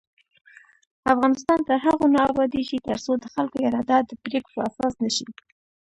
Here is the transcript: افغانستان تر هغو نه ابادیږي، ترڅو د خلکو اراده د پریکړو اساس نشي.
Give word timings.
افغانستان 1.13 1.59
تر 1.67 1.77
هغو 1.85 2.05
نه 2.15 2.21
ابادیږي، 2.31 2.77
ترڅو 2.87 3.11
د 3.19 3.25
خلکو 3.33 3.57
اراده 3.67 3.97
د 4.03 4.11
پریکړو 4.23 4.57
اساس 4.69 4.93
نشي. 5.03 5.27